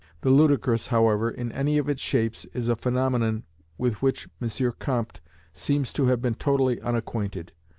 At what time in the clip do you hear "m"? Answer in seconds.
4.41-4.49